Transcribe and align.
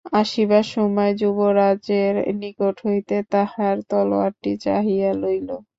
আসিবার 0.13 0.65
সময় 0.71 1.11
যুবরাজের 1.21 2.13
নিকট 2.41 2.75
হইতে 2.85 3.15
তাঁহার 3.31 3.75
তলোয়ারটি 3.89 4.51
চাহিয়া 4.63 5.11
লইল। 5.21 5.49